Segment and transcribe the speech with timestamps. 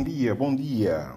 [0.00, 1.16] dia, bom dia.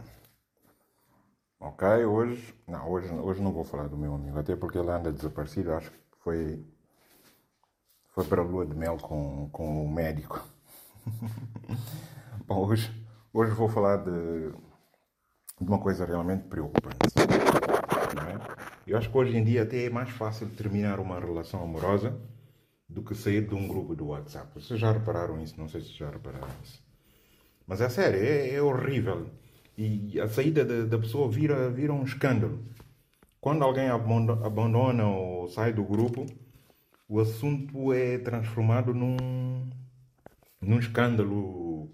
[1.59, 2.55] Ok, hoje.
[2.67, 5.71] Não, hoje, hoje não vou falar do meu amigo, até porque ele anda desaparecido.
[5.73, 6.65] Acho que foi.
[8.09, 10.43] Foi para a lua de mel com, com o médico.
[12.47, 12.91] bom, hoje,
[13.31, 14.51] hoje vou falar de,
[15.61, 16.97] de uma coisa realmente preocupante.
[17.19, 18.65] É?
[18.87, 22.19] Eu acho que hoje em dia até é mais fácil terminar uma relação amorosa
[22.89, 24.49] do que sair de um grupo do WhatsApp.
[24.53, 25.59] Vocês já repararam isso?
[25.59, 26.84] Não sei se já repararam isso.
[27.67, 29.27] Mas é sério, é, é horrível.
[29.77, 32.63] E a saída da, da, pessoa vira, vira um escândalo.
[33.41, 36.25] Quando alguém abandona ou sai do grupo,
[37.07, 39.69] o assunto é transformado num,
[40.61, 41.89] num escândalo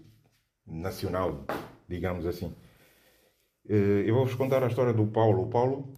[0.66, 1.44] nacional,
[1.88, 2.54] digamos assim.
[3.68, 5.42] Eh, eu vou-vos contar a história do Paulo.
[5.44, 5.94] O Paulo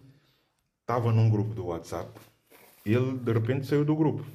[0.81, 2.11] estava num grupo do WhatsApp.
[2.85, 4.25] Ele, de repente, saiu do grupo.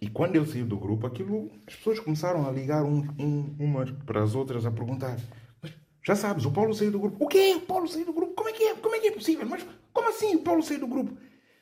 [0.00, 3.90] E quando ele saiu do grupo, aquilo, as pessoas começaram a ligar um, um, umas
[4.06, 5.18] para as outras a perguntar:
[5.62, 7.22] Mas já sabes, o Paulo saiu do grupo.
[7.22, 7.54] O quê?
[7.56, 8.32] O Paulo saiu do grupo?
[8.32, 8.74] Como é que é?
[8.76, 9.46] Como é que é possível?
[9.46, 11.16] Mas como assim o Paulo saiu do grupo?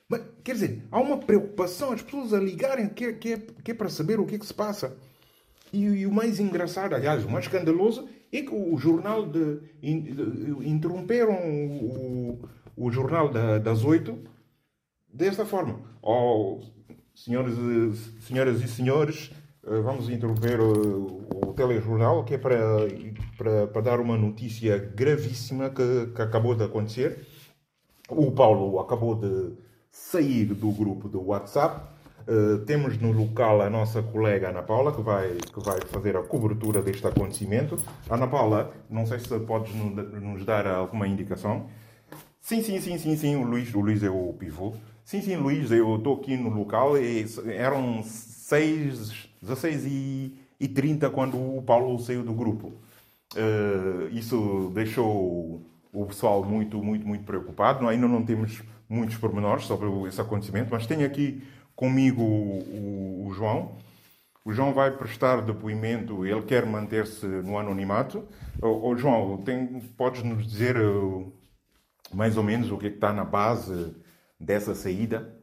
[0.09, 3.75] Mas, quer dizer, há uma preocupação, as pessoas a ligarem que, que, é, que é
[3.75, 4.97] para saber o que é que se passa.
[5.73, 9.61] E, e, o mais engraçado, aliás, o mais escandaloso, é que o jornal de.
[9.83, 14.19] interromperam o, o jornal da, das oito
[15.13, 15.81] desta forma.
[16.01, 16.63] Ou
[17.25, 19.33] Senhores, senhoras e senhores,
[19.67, 22.59] eh, vamos interromper o, o telejornal, que é para,
[23.37, 27.27] para, para dar uma notícia gravíssima que, que acabou de acontecer.
[28.09, 29.55] O Paulo acabou de
[29.91, 31.99] sair do grupo do WhatsApp.
[32.29, 36.23] Uh, temos no local a nossa colega Ana Paula, que vai, que vai fazer a
[36.23, 37.77] cobertura deste acontecimento.
[38.09, 41.67] Ana Paula, não sei se podes nos dar alguma indicação.
[42.41, 44.75] Sim, sim, sim, sim, sim, o Luís, o Luís é o pivô.
[45.09, 47.25] Sim, sim, Luís, eu estou aqui no local e
[47.57, 52.75] eram 6, 16 e, e 30 quando o Paulo saiu do grupo.
[53.35, 55.63] Uh, isso deixou
[55.95, 57.89] o pessoal muito, muito, muito preocupado.
[57.89, 61.43] Ainda não temos muitos pormenores sobre esse acontecimento, mas tenho aqui
[61.75, 63.77] comigo o, o, João.
[64.45, 68.29] O João vai prestar depoimento, ele quer manter-se no anonimato.
[68.61, 71.33] O, João, tem, podes nos dizer uh,
[72.13, 73.97] mais ou menos o que, é que está na base
[74.39, 75.35] dessa saída?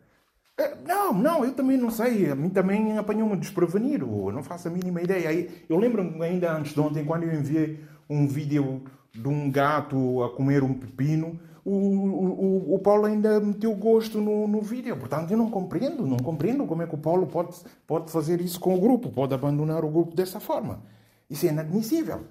[0.58, 2.30] Eh, não, não, eu também não sei.
[2.30, 4.06] A mim também apanhou-me desprevenido.
[4.32, 5.50] Não faço a mínima ideia.
[5.68, 8.84] Eu lembro-me ainda antes de ontem, quando eu enviei um vídeo
[9.14, 14.48] de um gato a comer um pepino, o, o, o Paulo ainda meteu gosto no,
[14.48, 14.96] no vídeo.
[14.96, 17.56] Portanto, eu não compreendo, não compreendo como é que o Paulo pode,
[17.88, 20.82] pode fazer isso com o grupo, pode abandonar o grupo dessa forma.
[21.30, 22.22] Isso é inadmissível.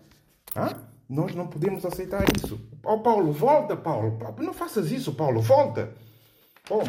[0.57, 0.71] Hã?
[1.09, 2.59] Nós não podemos aceitar isso.
[2.83, 4.17] Oh, Paulo, volta, Paulo.
[4.39, 5.93] Não faças isso, Paulo, volta.
[6.67, 6.83] Bom,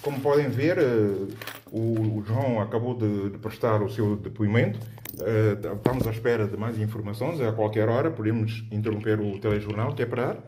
[0.00, 1.34] como podem ver, eh,
[1.72, 4.78] o João acabou de prestar o seu depoimento.
[5.20, 7.40] Eh, estamos à espera de mais informações.
[7.40, 10.38] A qualquer hora podemos interromper o telejornal, que é para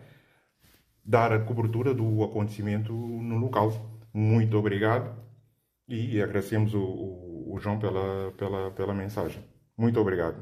[1.04, 3.72] dar a cobertura do acontecimento no local.
[4.14, 5.16] Muito obrigado
[5.88, 9.42] e agradecemos o, João pela, pela, pela mensagem.
[9.76, 10.36] Muito obrigado.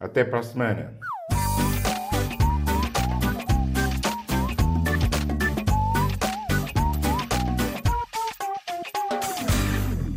[0.00, 0.98] Até para a semana.